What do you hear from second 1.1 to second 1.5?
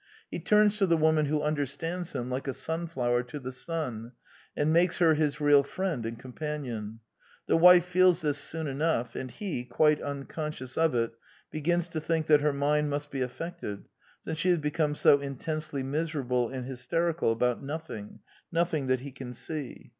who